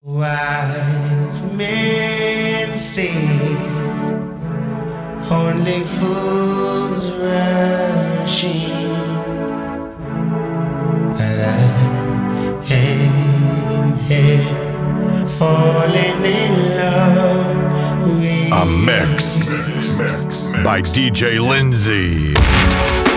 Wise 0.00 1.42
men 1.54 2.76
say 2.76 3.10
only 5.28 5.80
fools 5.80 7.10
rush 7.14 8.44
in, 8.44 9.02
but 11.14 11.40
I 11.40 12.64
am 12.70 13.98
here 14.06 15.26
falling 15.26 16.24
in 16.24 16.76
love. 16.76 17.56
With 18.20 18.52
A 18.52 18.64
mix 18.64 19.36
by 20.62 20.80
DJ 20.80 21.40
Lindsay. 21.40 23.07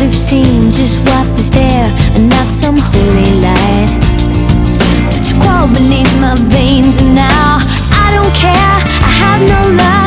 should 0.00 0.08
have 0.08 0.18
seen 0.18 0.70
just 0.70 0.98
what 1.00 1.28
was 1.36 1.50
there 1.50 1.84
and 2.14 2.30
not 2.30 2.46
some 2.48 2.78
holy 2.78 3.32
light. 3.42 3.88
But 5.12 5.30
you 5.30 5.38
crawled 5.40 5.74
beneath 5.74 6.10
my 6.20 6.36
veins, 6.36 7.02
and 7.02 7.14
now 7.14 7.58
I 7.92 8.10
don't 8.14 8.34
care. 8.34 8.76
I 9.04 9.10
have 9.20 9.40
no 9.46 9.76
love. 9.76 9.99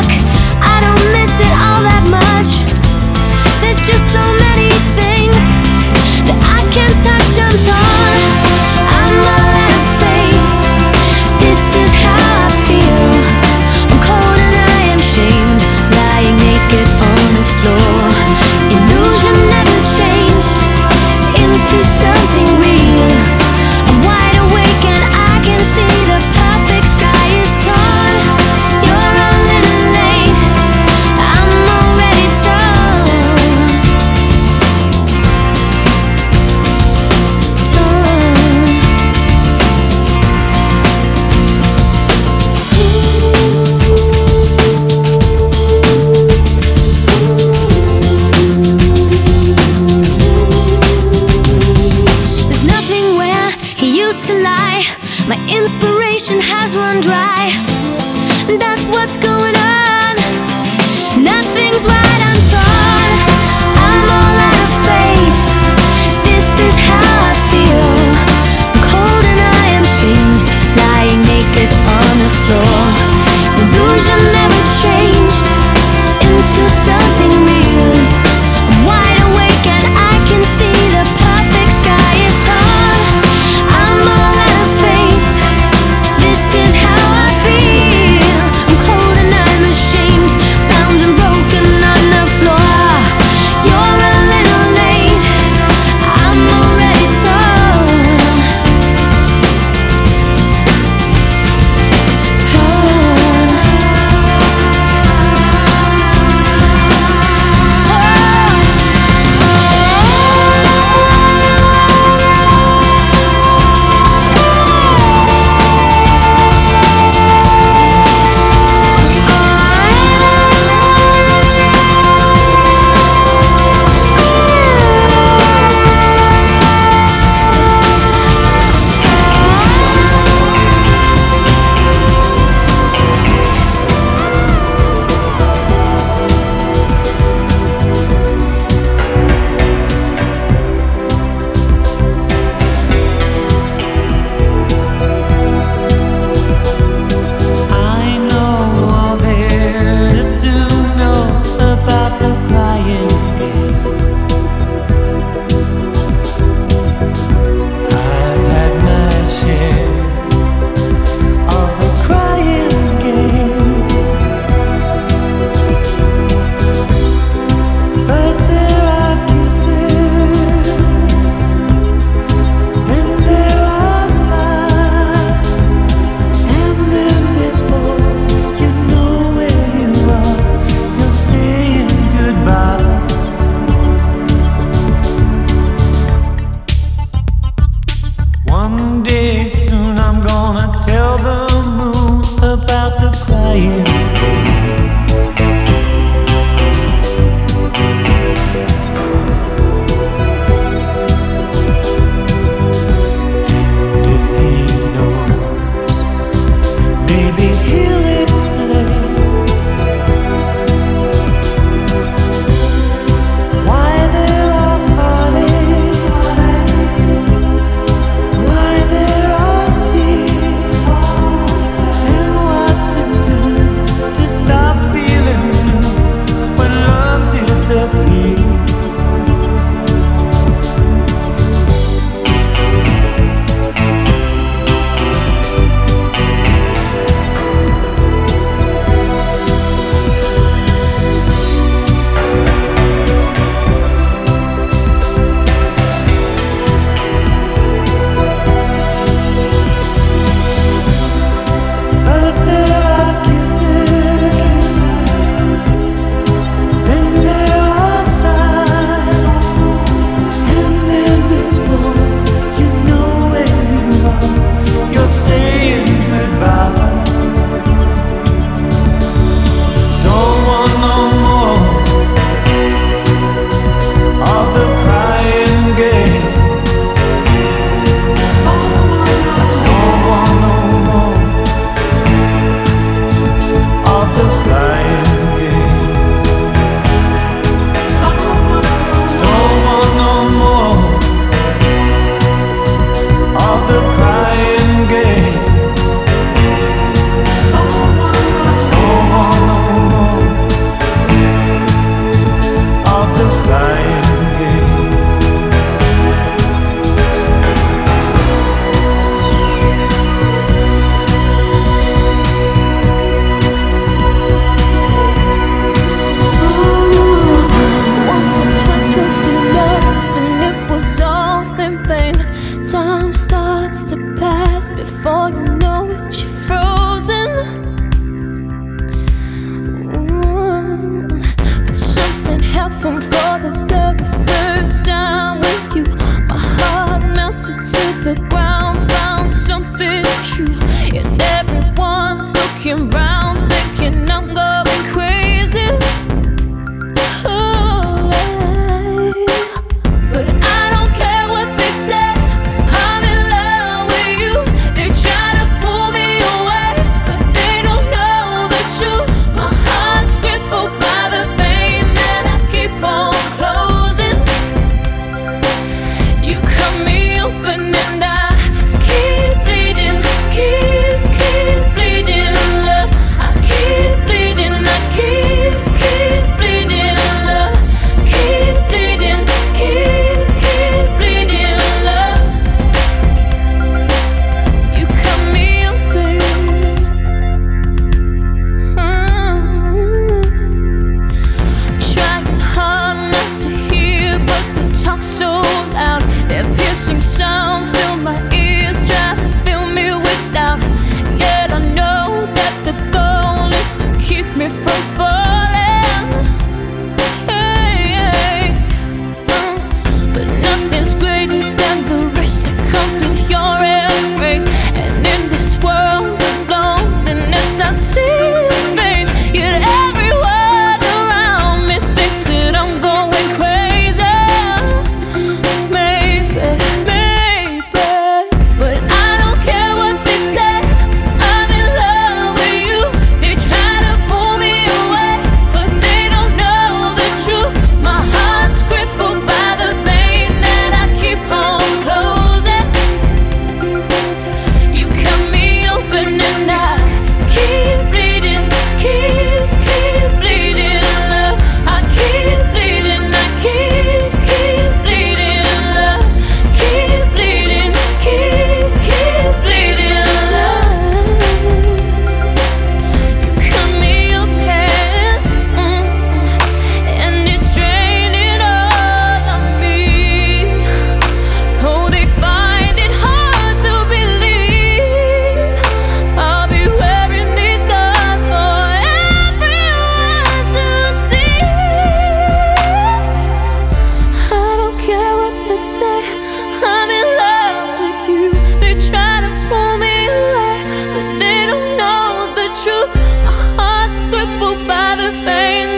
The 495.03 495.11
pain 495.25 495.72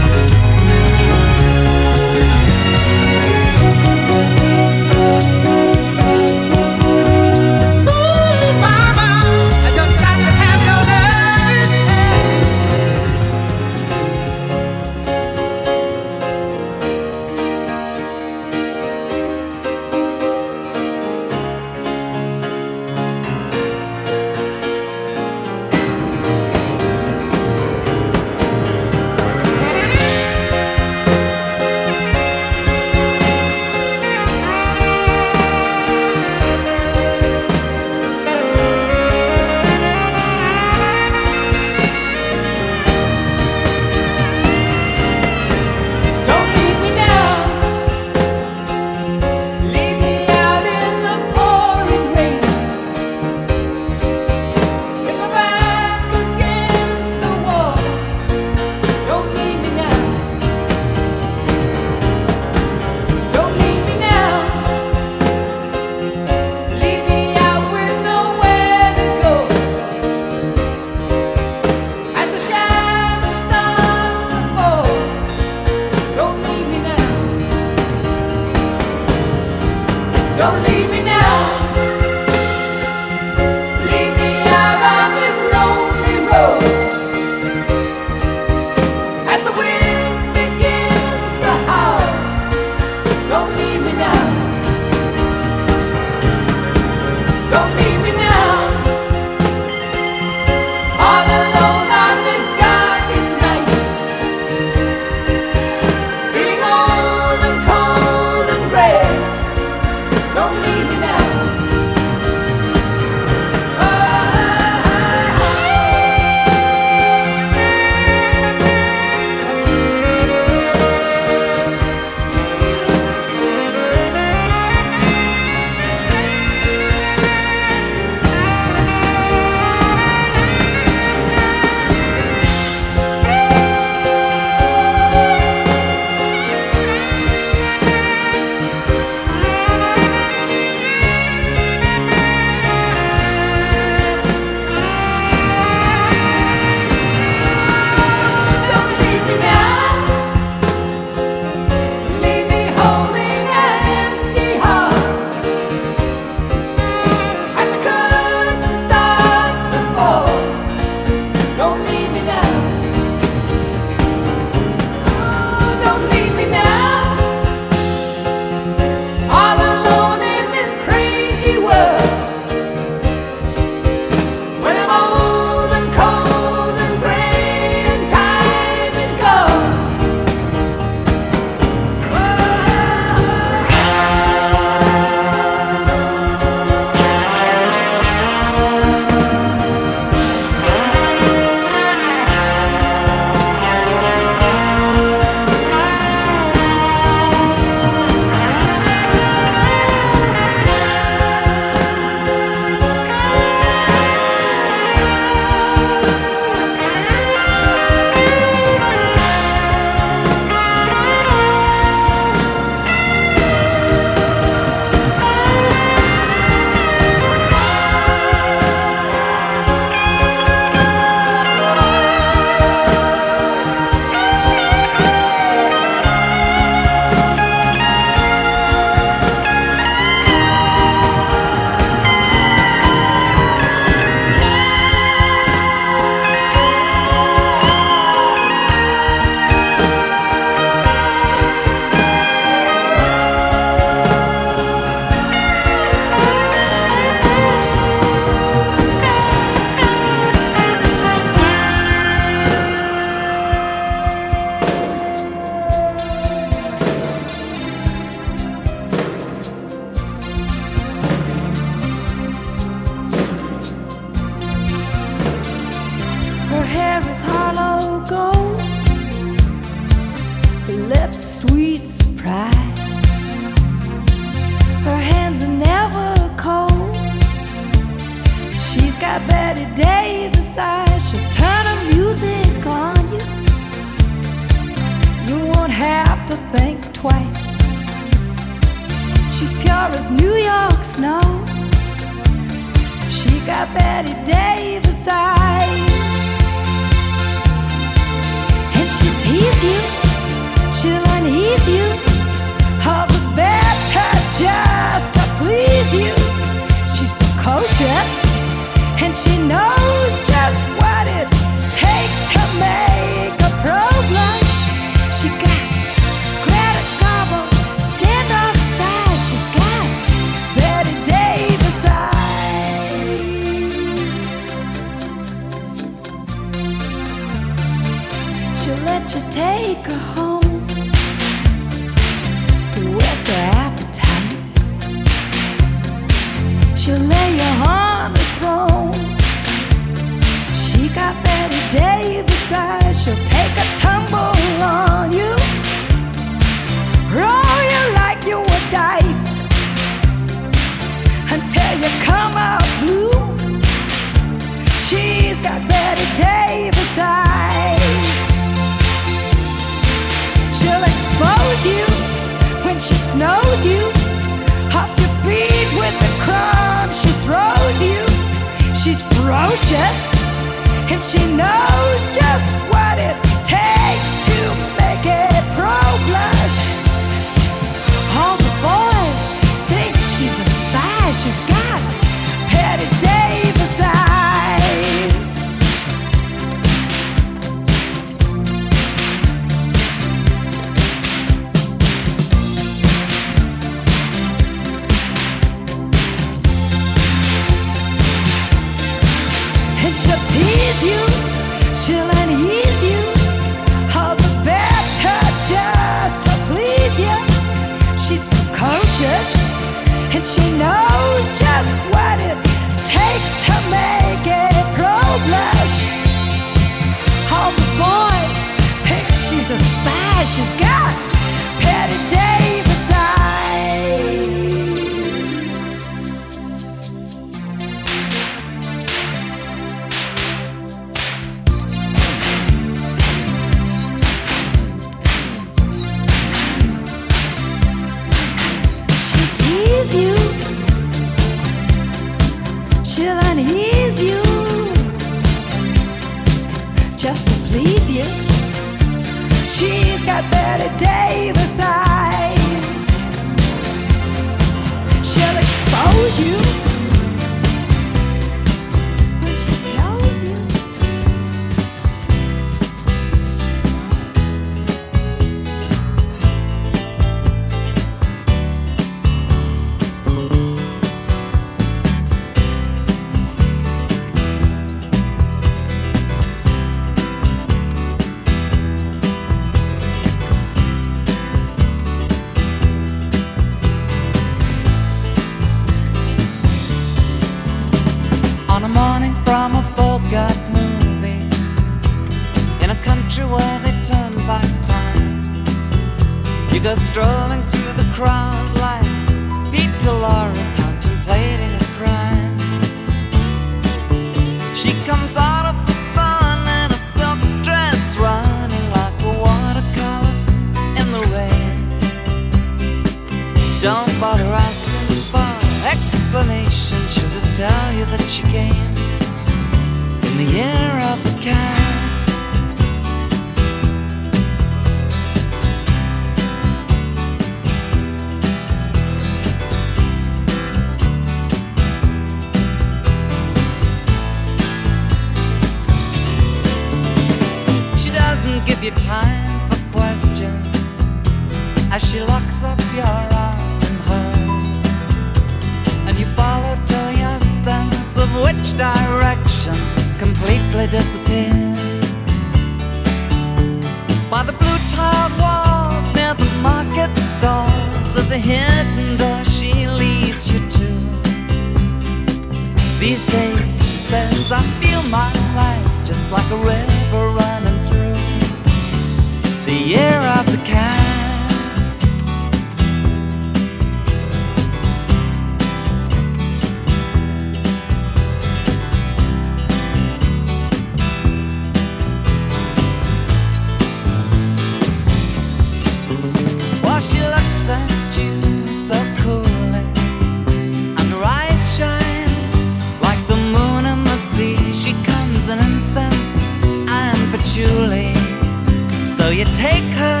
you 599.20 599.26
take 599.34 599.70
her 599.74 600.00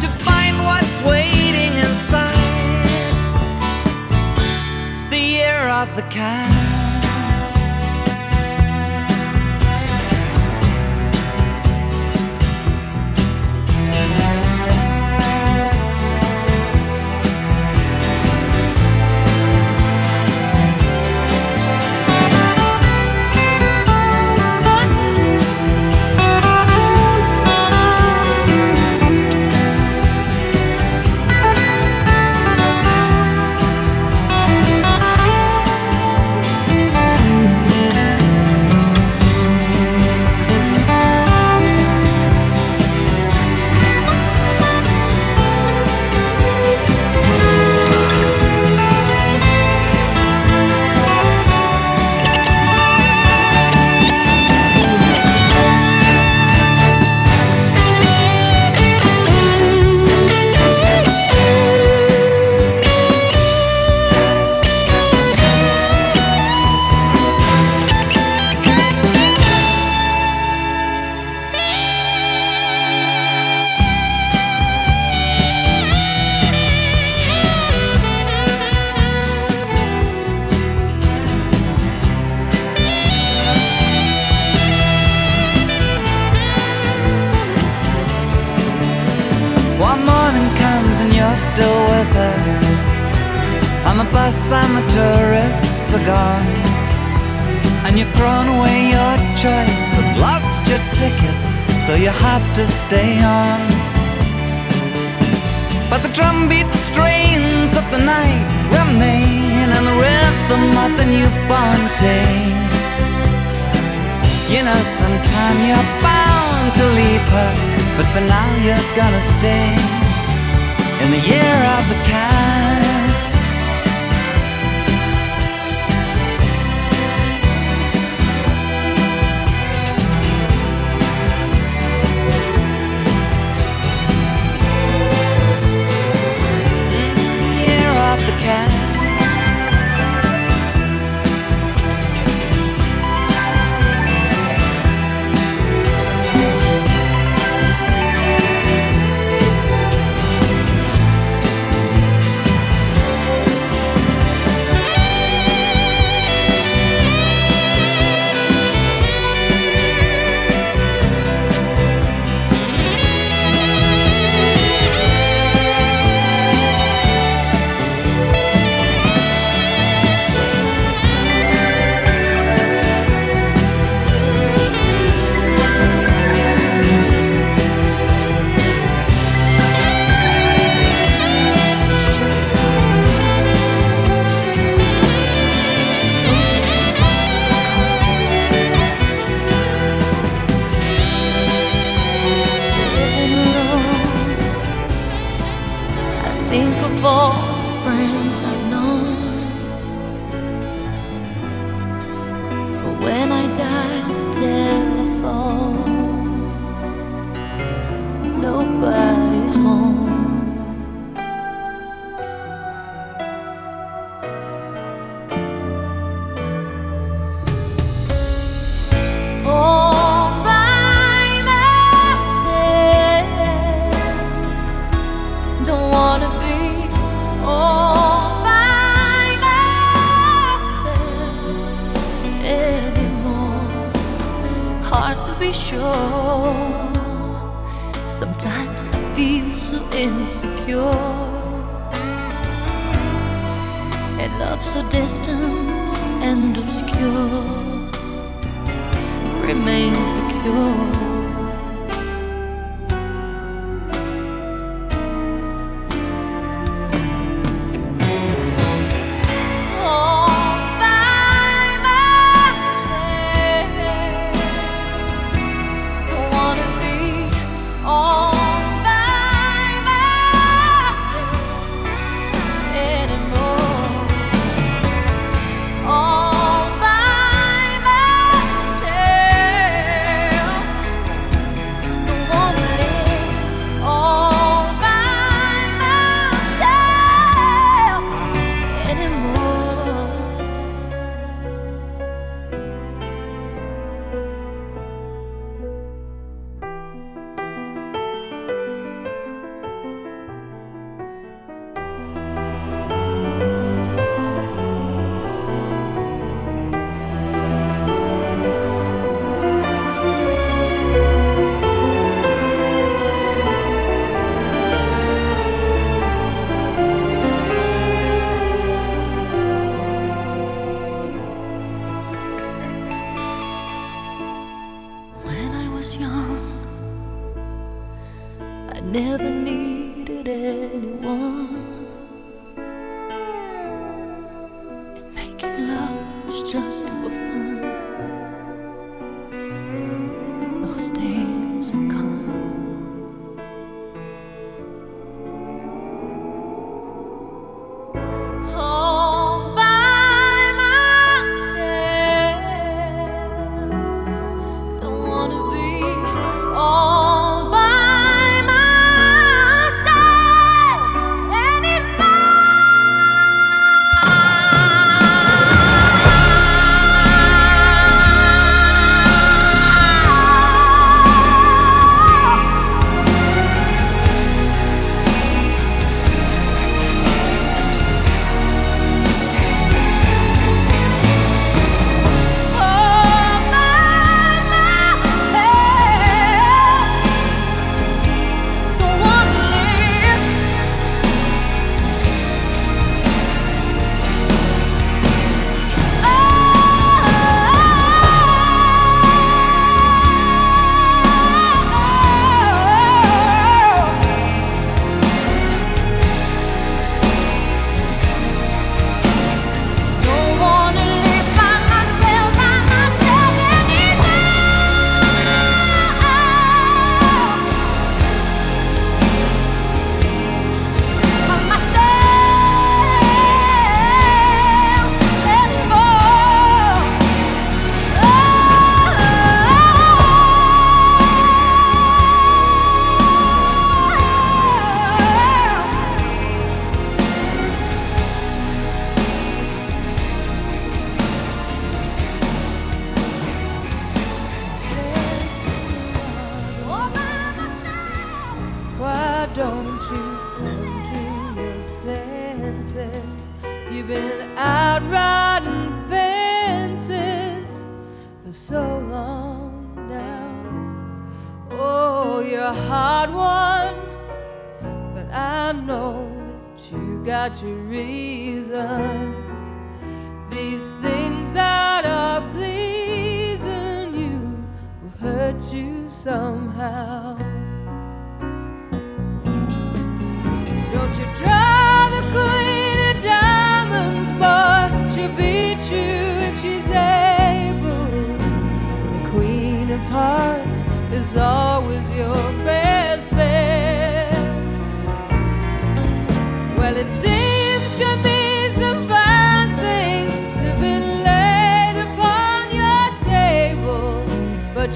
to 0.00 0.08
find 0.24 0.58
what's 0.64 1.00
waiting 1.02 1.78
inside 1.78 2.34
the 5.10 5.18
year 5.20 5.68
of 5.68 5.94
the 5.94 6.02
cat? 6.10 6.63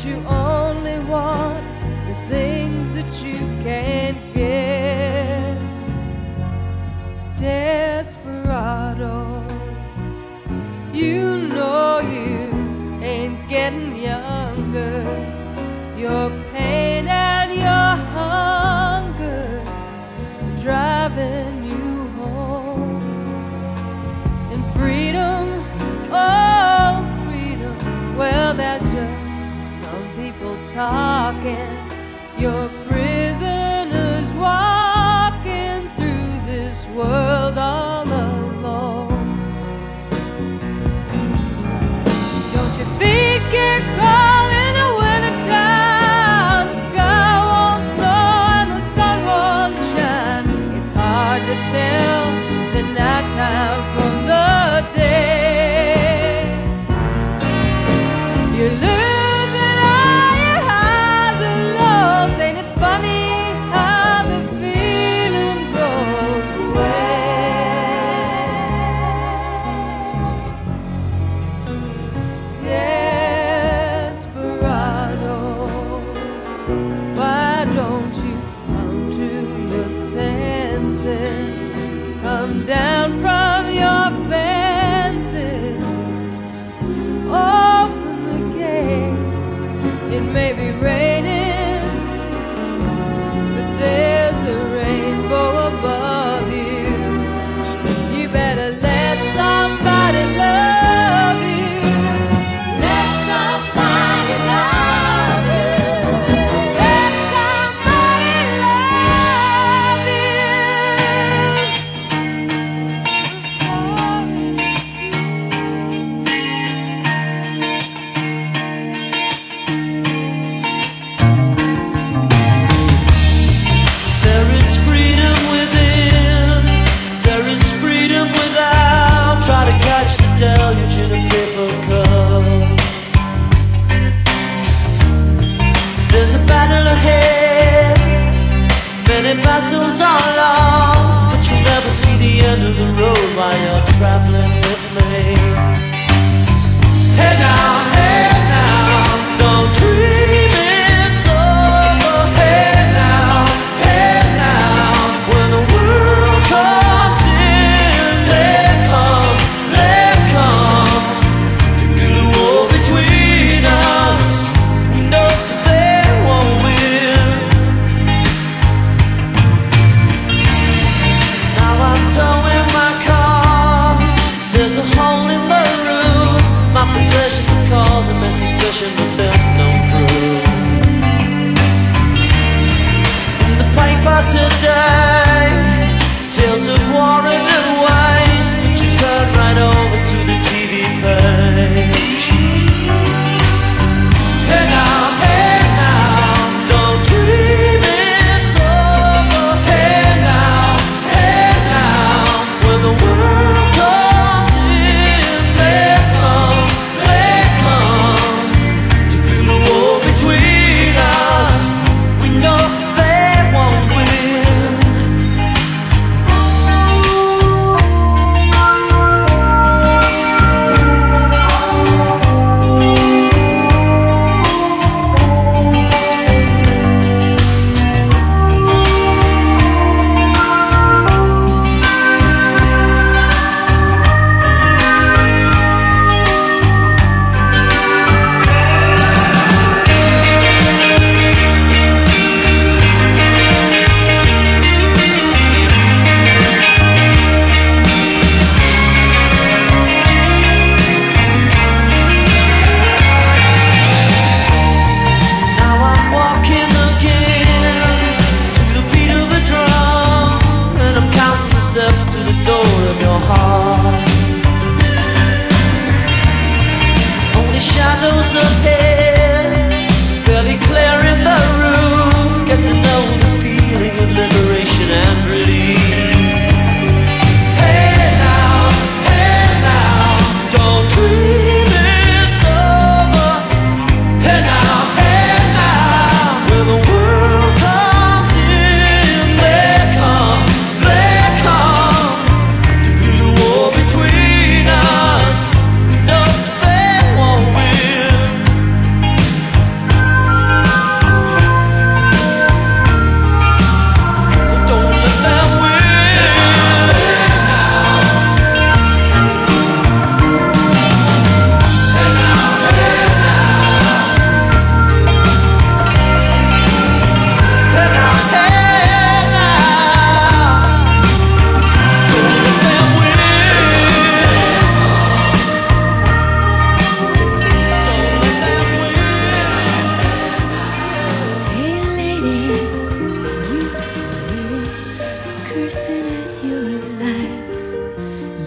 you 0.05 0.16
only 0.26 0.99
want 1.01 1.64
the 1.82 2.14
things 2.28 2.94
that 2.94 3.12
you 3.24 3.38
can't 3.64 4.34
get. 4.34 5.57
Desperado, 7.36 9.16
you 10.92 11.49
know 11.49 11.99
you 11.99 13.03
ain't 13.03 13.49
getting 13.49 13.96
younger. 13.96 15.05
You're 15.96 16.30
talking. 30.79 31.74
You're 32.39 32.70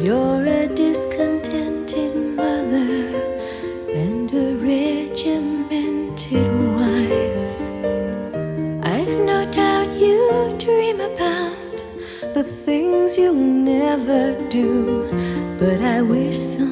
You're 0.02 0.48
a 0.48 0.68
discontented 0.68 2.16
mother 2.36 3.06
and 3.94 4.34
a 4.34 4.56
regimented 4.56 6.52
wife. 6.74 7.62
I've 8.84 9.16
no 9.32 9.46
doubt 9.52 9.92
you 9.94 10.58
dream 10.58 11.02
about 11.02 11.78
the 12.34 12.44
things 12.44 13.16
you'll 13.16 13.36
never 13.36 14.34
do, 14.50 15.06
but 15.60 15.80
I 15.84 16.02
wish. 16.02 16.71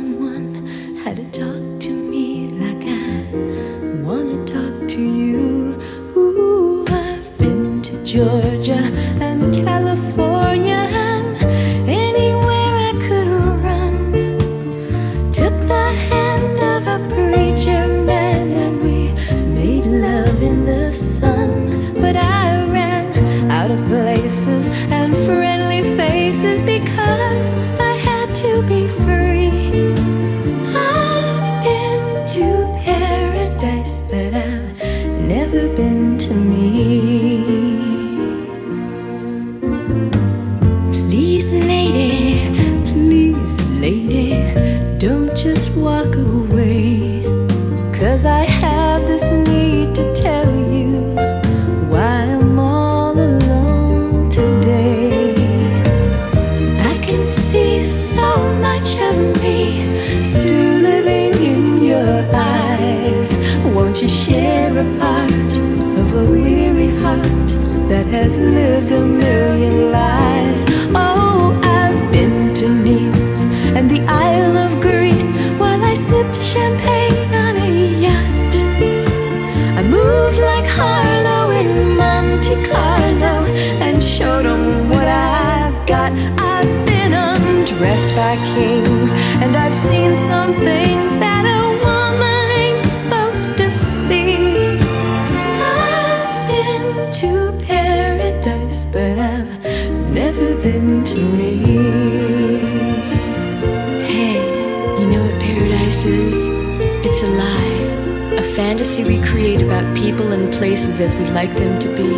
as 110.99 111.15
we'd 111.15 111.29
like 111.29 111.53
them 111.53 111.79
to 111.79 111.87
be. 111.95 112.09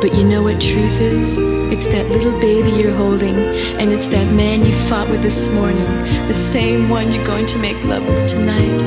But 0.00 0.16
you 0.16 0.24
know 0.24 0.42
what 0.42 0.60
truth 0.60 1.00
is? 1.00 1.38
It's 1.72 1.86
that 1.88 2.08
little 2.08 2.38
baby 2.40 2.70
you're 2.70 2.94
holding, 2.94 3.34
and 3.80 3.92
it's 3.92 4.06
that 4.06 4.32
man 4.32 4.64
you 4.64 4.74
fought 4.88 5.08
with 5.10 5.22
this 5.22 5.52
morning, 5.52 5.84
the 6.28 6.34
same 6.34 6.88
one 6.88 7.12
you're 7.12 7.26
going 7.26 7.46
to 7.46 7.58
make 7.58 7.82
love 7.84 8.06
with 8.06 8.28
tonight. 8.28 8.78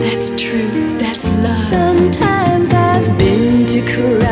That's 0.00 0.30
truth, 0.30 0.98
that's 0.98 1.28
love. 1.28 1.56
Sometimes 1.68 2.74
I've 2.74 3.18
been 3.18 3.66
to 3.66 3.80
Korea. 3.92 4.25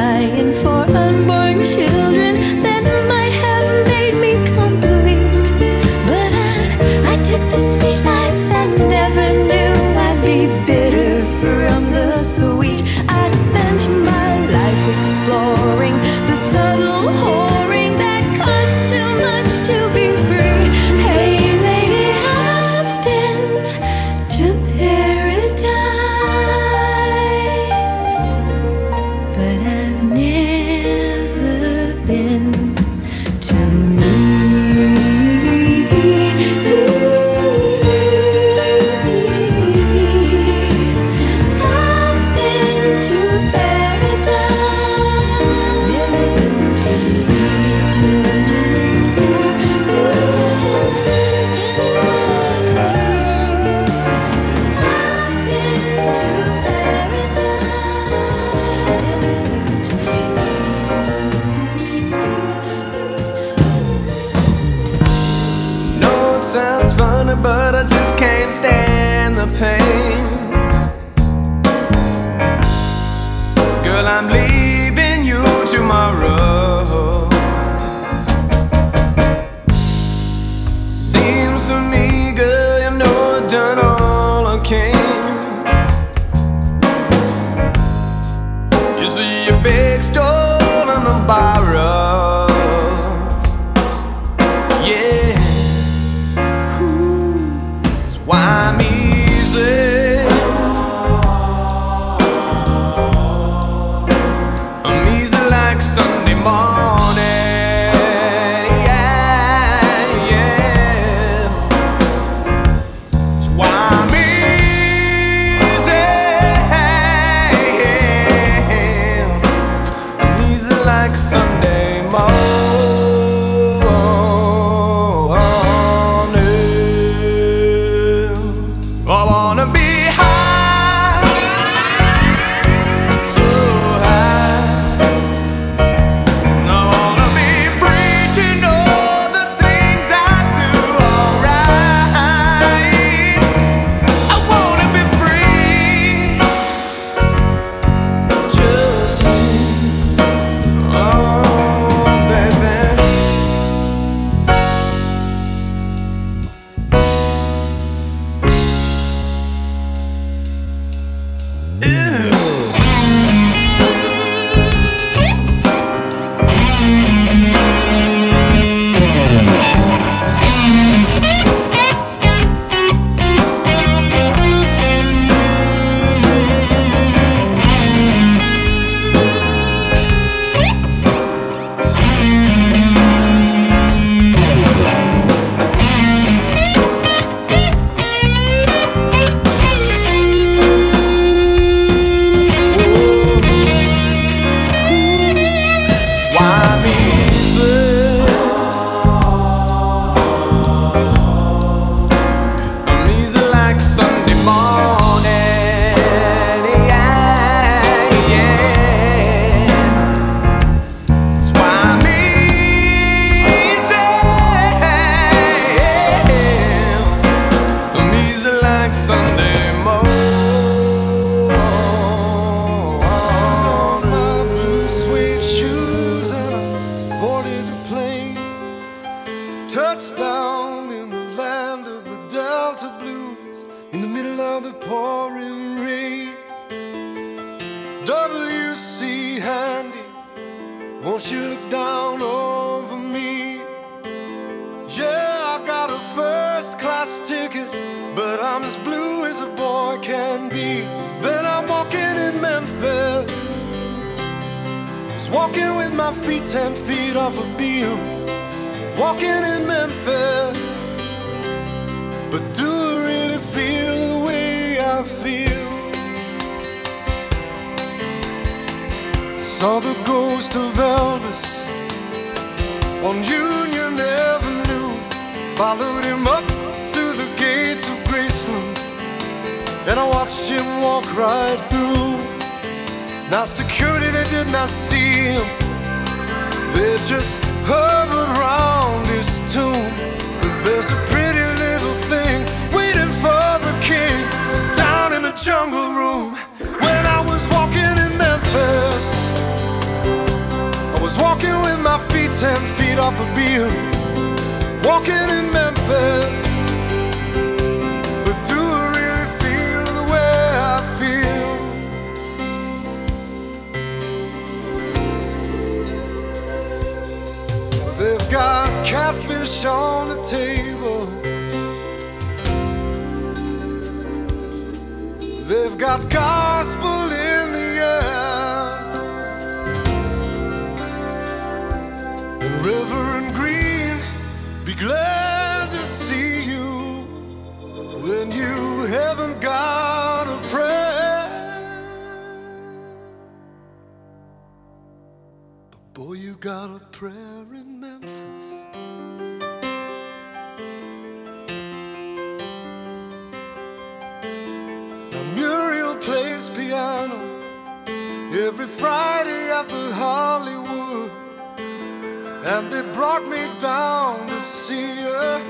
brought 362.92 363.26
me 363.28 363.48
down 363.60 364.26
to 364.28 364.40
see 364.42 364.96
her, 365.02 365.40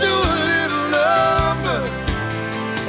do 0.00 0.14
a 0.36 0.38
little 0.52 0.86
number, 1.02 1.80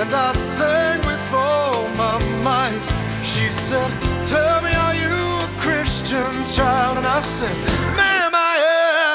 and 0.02 0.14
I 0.14 0.34
sang 0.34 1.00
with 1.06 1.34
all 1.34 1.88
my 1.98 2.20
might. 2.44 2.86
She 3.24 3.50
said, 3.50 3.92
Tell 4.26 4.62
me, 4.64 4.74
are 4.74 4.96
you 4.96 5.16
a 5.48 5.50
Christian 5.60 6.34
child? 6.48 6.98
And 7.00 7.08
I 7.08 7.22
said, 7.22 7.56
Ma'am, 7.98 8.34
I 8.34 8.56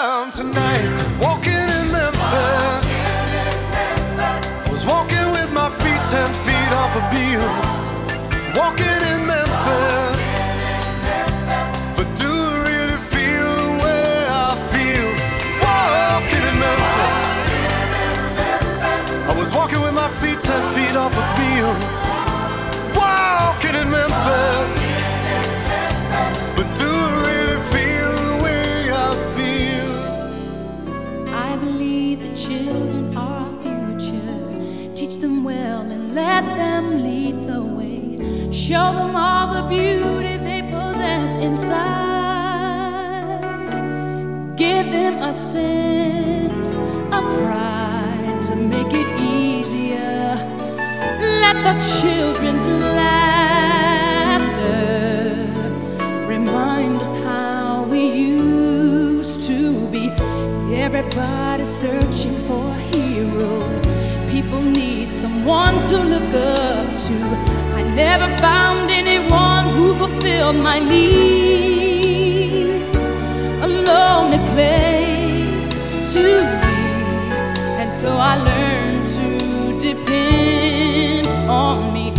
am 0.04 0.32
tonight. 0.32 0.88
Walking 1.22 1.68
in 1.78 1.86
Memphis, 1.92 3.06
was 4.70 4.86
walking 4.86 5.26
with 5.32 5.52
my 5.54 5.70
feet 5.70 6.02
ten 6.14 6.30
feet 6.46 6.72
off 6.82 6.94
a 6.96 7.04
Beale, 7.14 7.80
walking 8.56 8.86
in. 9.14 9.29
let 36.40 36.56
them 36.56 37.02
lead 37.02 37.46
the 37.46 37.62
way. 37.62 38.50
Show 38.50 38.92
them 38.94 39.14
all 39.14 39.52
the 39.52 39.62
beauty 39.68 40.38
they 40.38 40.62
possess 40.62 41.36
inside. 41.36 41.76
Give 44.56 44.90
them 44.90 45.22
a 45.22 45.32
sense 45.34 46.74
of 47.16 47.24
pride 47.42 48.40
to 48.46 48.54
make 48.56 48.92
it 49.02 49.20
easier. 49.20 50.34
Let 51.42 51.56
the 51.66 51.74
children's 52.00 52.66
laughter 52.96 53.92
remind 56.26 56.98
us 57.02 57.14
how 57.16 57.84
we 57.90 58.02
used 58.06 59.42
to 59.46 59.58
be. 59.90 60.10
Everybody 60.74 61.66
searching 61.66 62.38
for 62.46 62.64
a 62.66 62.78
hero 62.92 63.89
people 64.30 64.62
need 64.62 65.12
someone 65.12 65.82
to 65.82 65.96
look 65.98 66.32
up 66.34 66.98
to. 67.06 67.14
I 67.74 67.82
never 67.82 68.28
found 68.38 68.90
anyone 68.90 69.74
who 69.74 69.94
fulfilled 69.94 70.56
my 70.56 70.78
needs. 70.78 71.98
A 73.66 73.68
lonely 73.68 74.38
place 74.54 75.68
to 76.14 76.22
be, 76.62 76.78
and 77.80 77.92
so 77.92 78.16
I 78.16 78.36
learned 78.36 79.06
to 79.18 79.78
depend 79.78 81.26
on 81.48 81.92
me. 81.92 82.09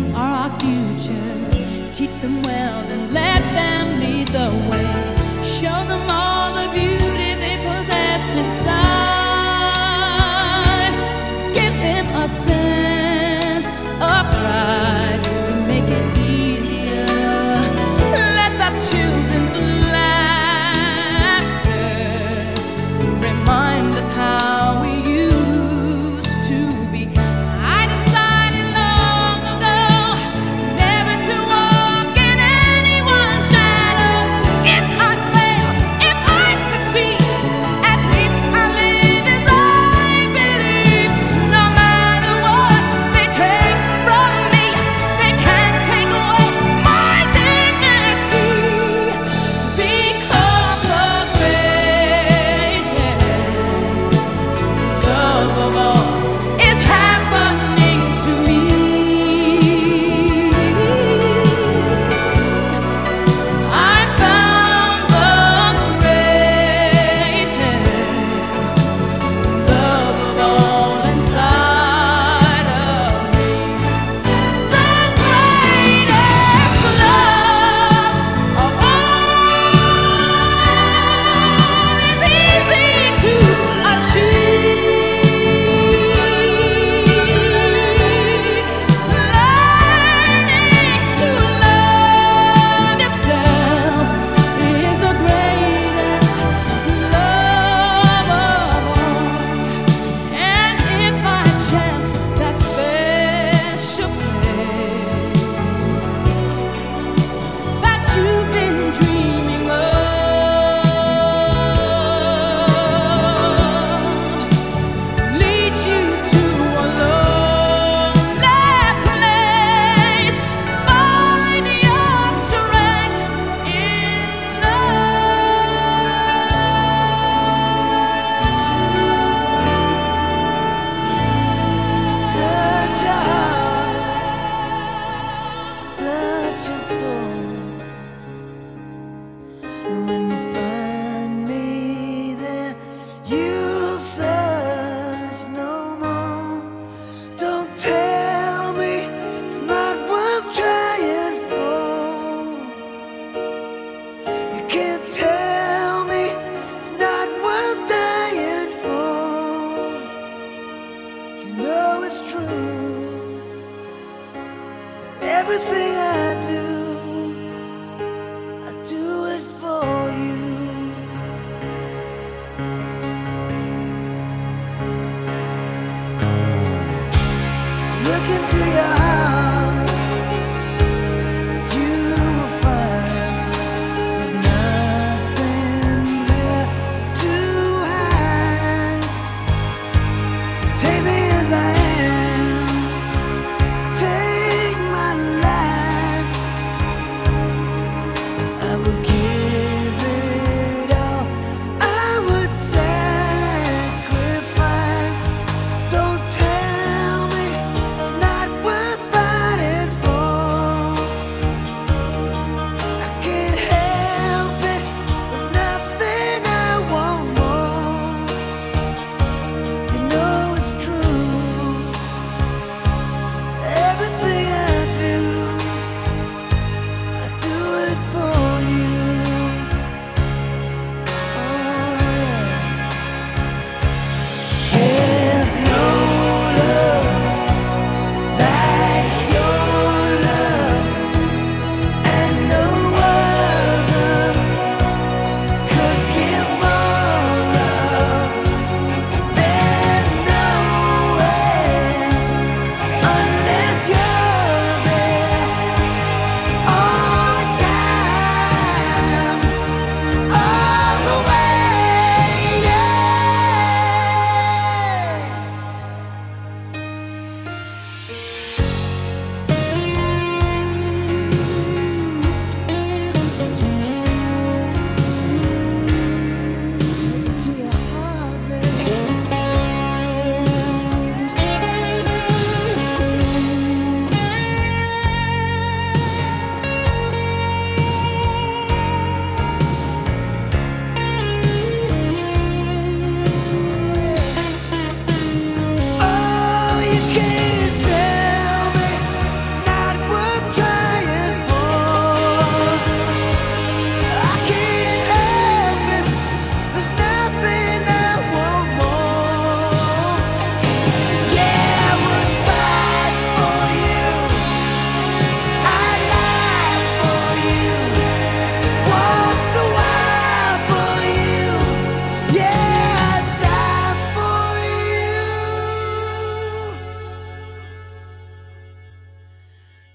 children 0.00 0.16
are 0.16 0.50
our 0.50 0.60
future. 0.60 1.92
Teach 1.92 2.14
them 2.16 2.42
well 2.42 2.84
and 2.90 3.12
let 3.12 3.49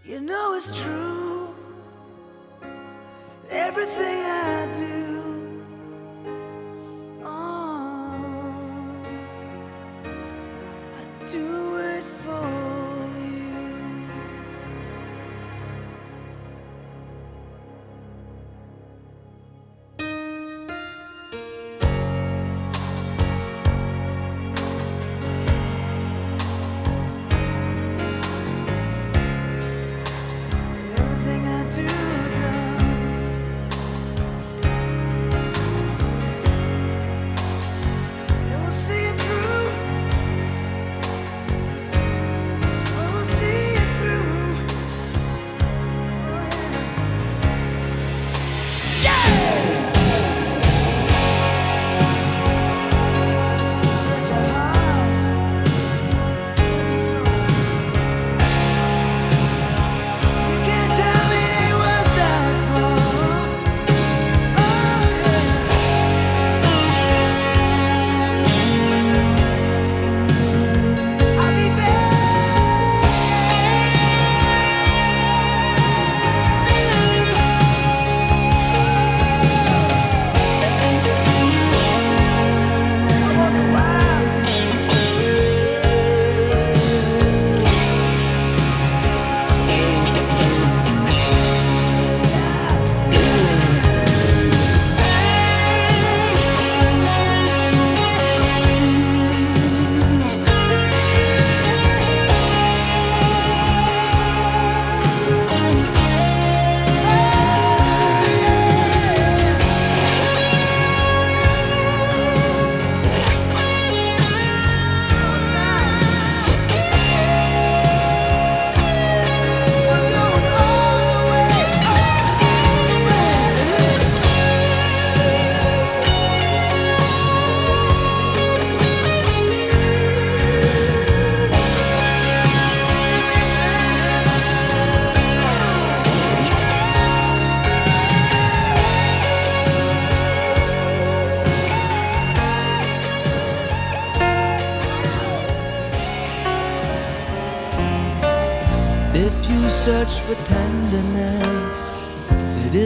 You 0.07 0.21
know 0.21 0.53
it's 0.53 0.83
true. 0.83 1.49
Everything 3.49 4.17
I 4.23 4.44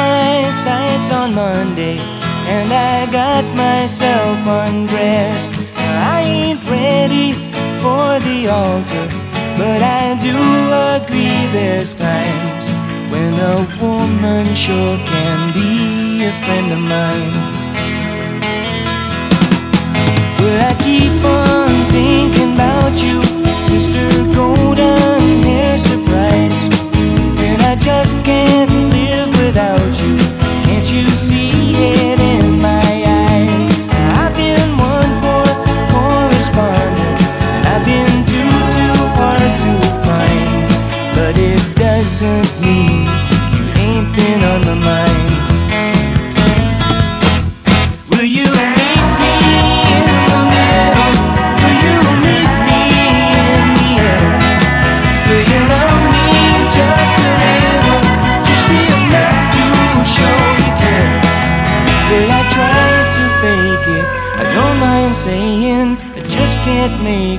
my 0.00 0.50
sights 0.50 1.12
on 1.12 1.34
Monday 1.34 1.98
and 2.54 2.68
I 2.72 2.96
got 3.20 3.44
myself 3.54 4.38
undressed. 4.62 5.52
I 6.12 6.18
ain't 6.38 6.62
ready 6.76 7.32
for 7.82 8.06
the 8.26 8.38
altar, 8.60 9.06
but 9.60 9.80
I 10.00 10.04
do 10.28 10.36
agree 10.96 11.40
there's 11.56 11.94
times 11.94 12.66
when 13.12 13.32
a 13.52 13.56
woman 13.82 14.46
sure 14.64 14.96
can 15.12 15.38
be 15.58 15.70
a 16.30 16.32
friend 16.42 16.68
of 16.76 16.82
mine. 16.94 17.34
Well, 20.40 20.58
I 20.70 20.72
keep 20.86 21.16
on 21.42 21.72
thinking 21.92 22.54
about 22.54 22.94
you. 23.04 23.29
without 29.50 30.00
you. 30.00 30.16
Can't 30.64 30.92
you 30.92 31.08
see 31.08 31.72
it? 31.74 32.29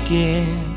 begin 0.04 0.71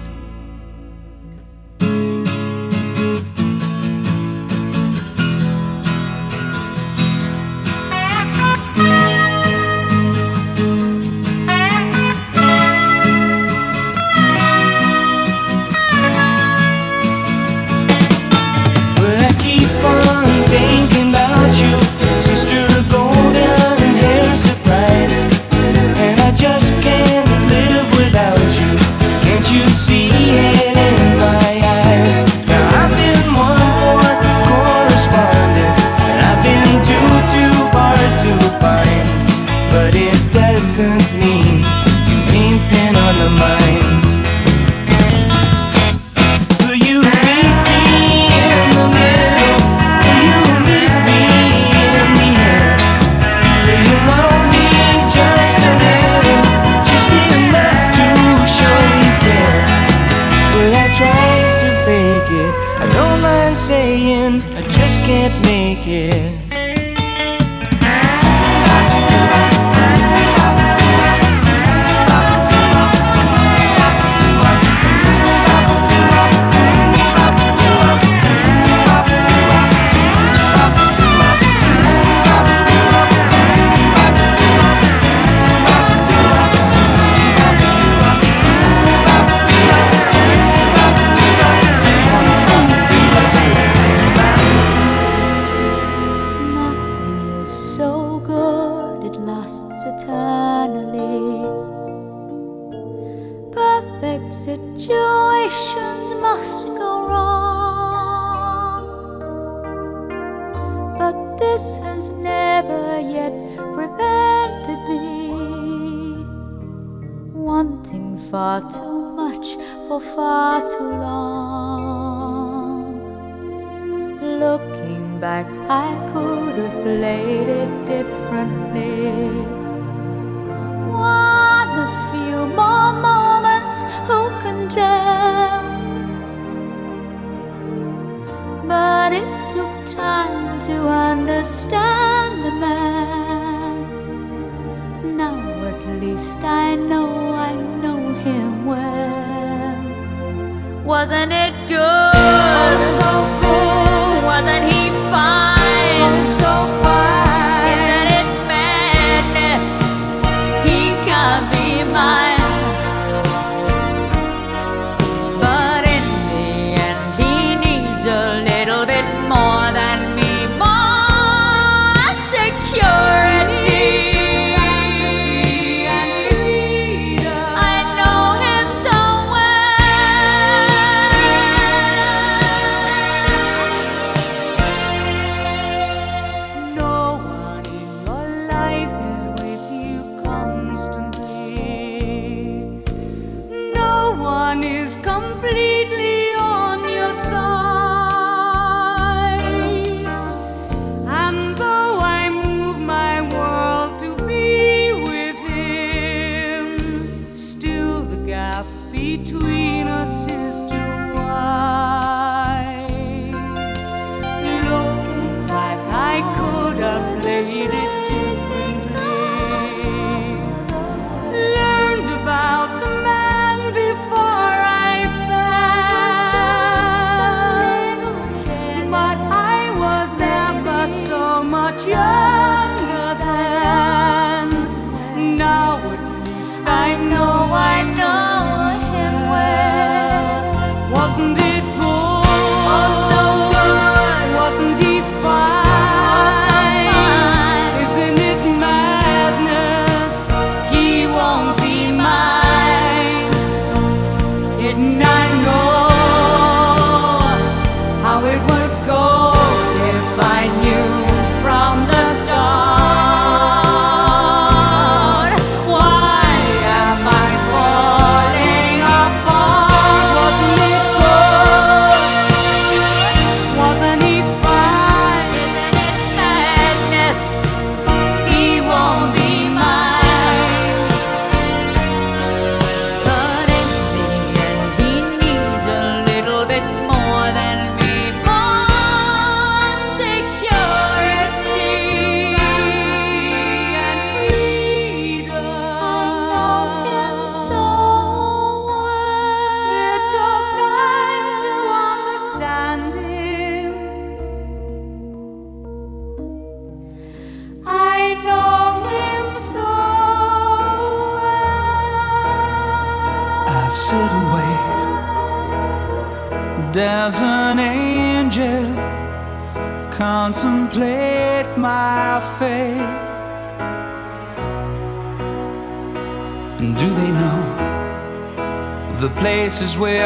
Can't 65.06 65.44
make 65.44 65.86
it. 65.86 66.43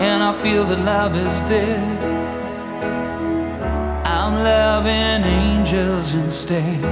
and 0.00 0.22
I 0.22 0.32
feel 0.32 0.64
that 0.64 0.80
love 0.84 1.14
is 1.16 1.42
dead, 1.44 1.98
I'm 4.06 4.34
loving 4.34 5.24
angels 5.24 6.14
instead. 6.14 6.84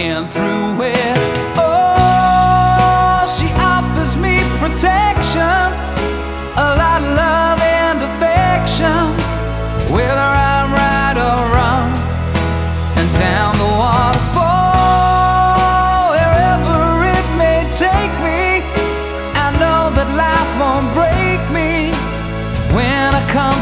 And 0.00 0.28
through 0.30 0.82
it, 0.82 1.18
oh, 1.58 3.24
she 3.36 3.48
offers 3.60 4.16
me 4.16 4.40
protection, 4.58 5.68
a 6.56 6.68
lot 6.82 7.02
of 7.02 7.10
love 7.16 7.60
and 7.60 7.98
affection, 8.02 9.02
whether 9.94 10.18
I'm 10.18 10.41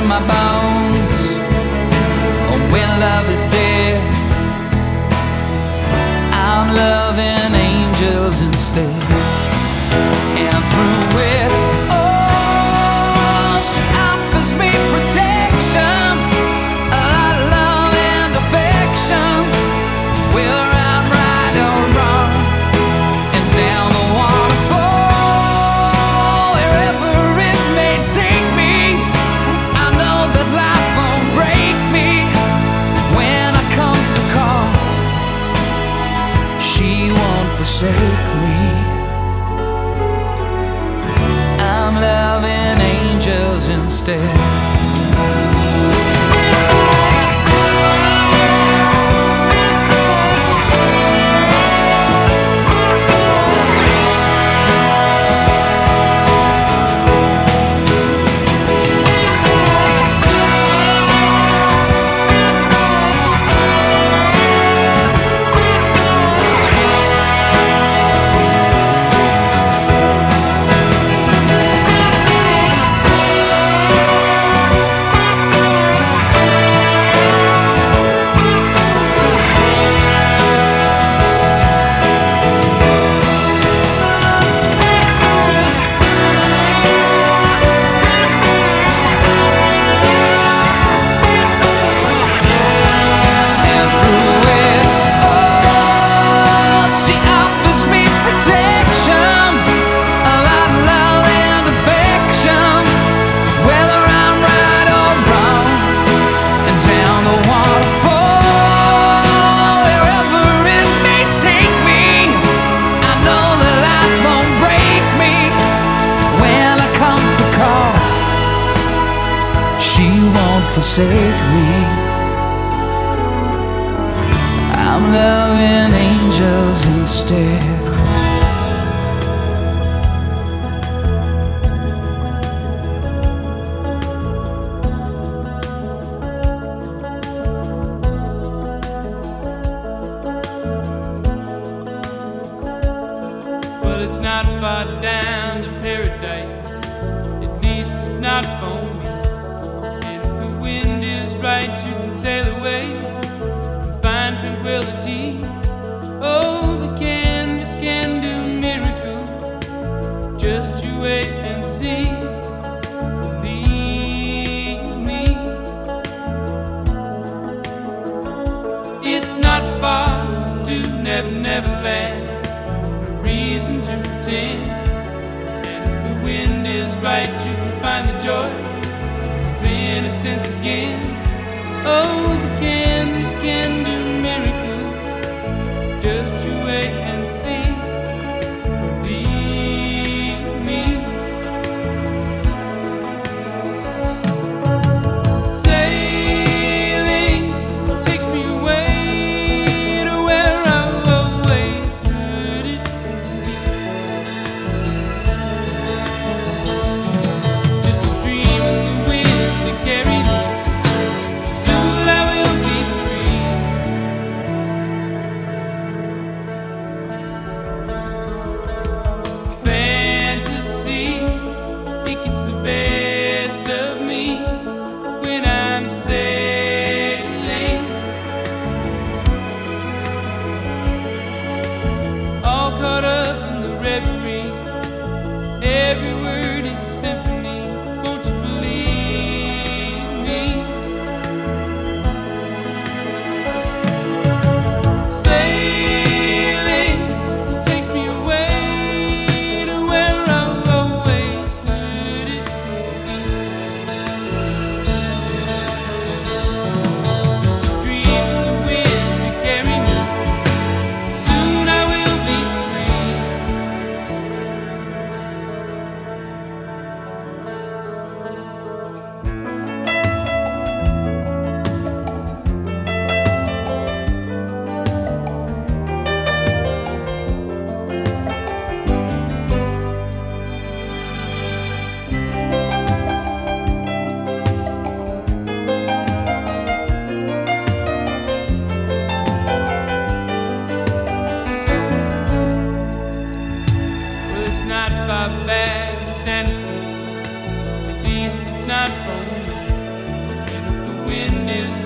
to 0.00 0.06
my 0.06 0.20
bones. 0.20 1.32
And 2.52 2.72
when 2.72 2.88
love 3.00 3.28
is 3.30 3.46
dead, 3.46 4.00
I'm 6.32 6.74
loving 6.74 7.54
angels 7.54 8.40
instead. 8.40 9.37
Instead. 44.08 44.47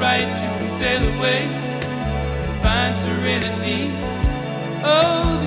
Right, 0.02 0.20
you 0.20 0.50
can 0.58 0.78
sail 0.80 1.02
away 1.14 1.42
and 1.44 2.62
find 2.62 2.96
serenity. 2.96 3.82
Oh, 4.82 5.41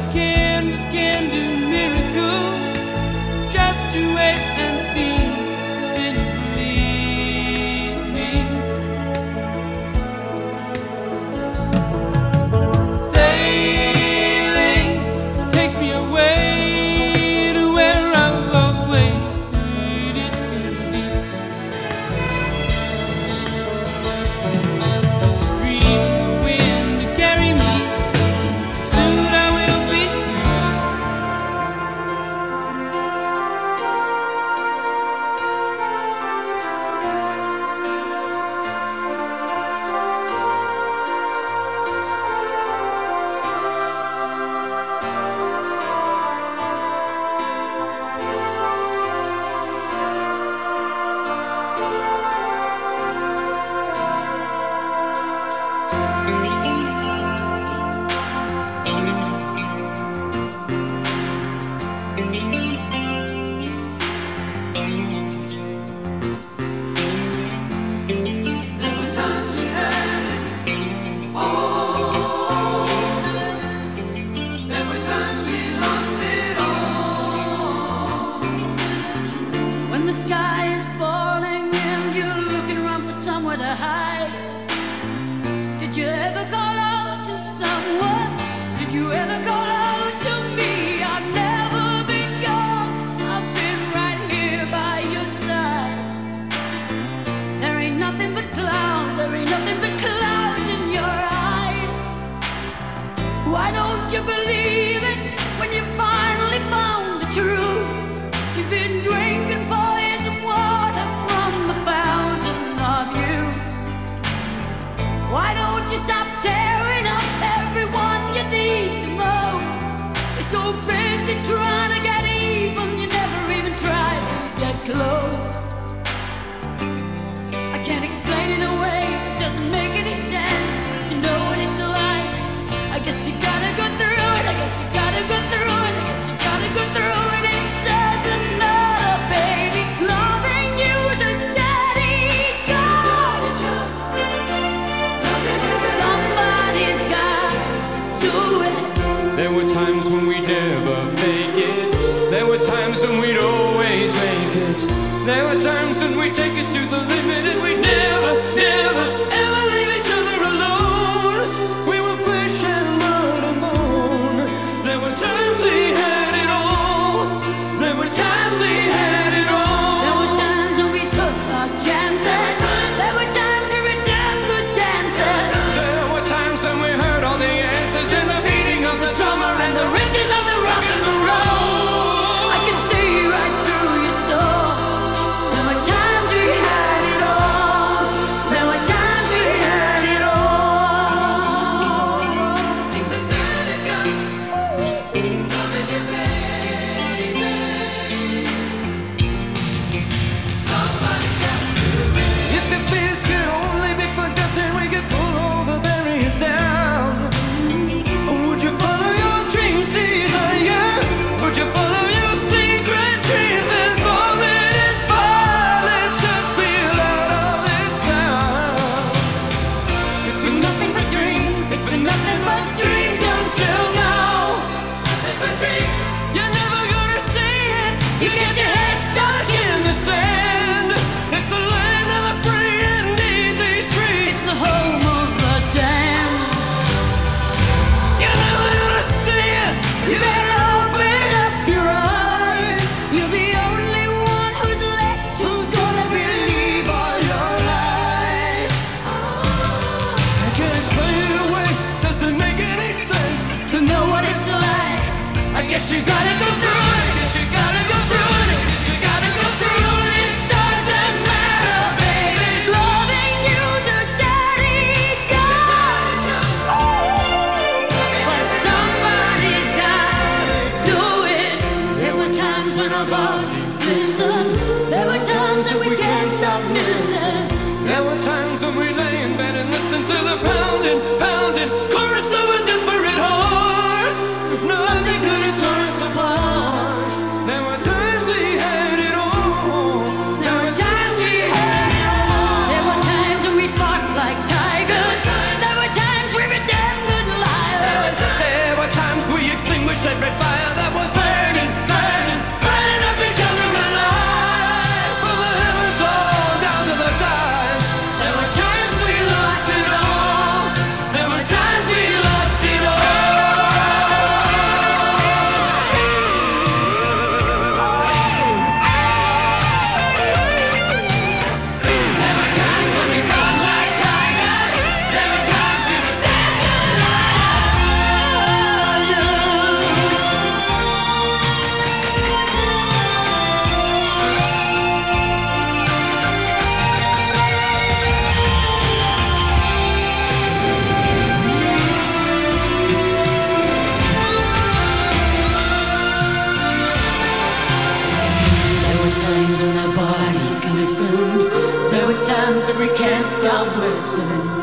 stop 354.16 354.55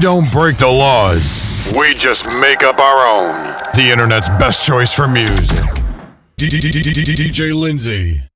We 0.00 0.04
don't 0.04 0.32
break 0.32 0.56
the 0.56 0.66
laws. 0.66 1.76
We 1.78 1.92
just 1.92 2.24
make 2.40 2.62
up 2.62 2.78
our 2.78 3.06
own. 3.06 3.54
The 3.74 3.90
internet's 3.92 4.30
best 4.30 4.66
choice 4.66 4.94
for 4.94 5.06
music. 5.06 5.66
DJ 6.38 7.54
Lindsay. 7.54 8.29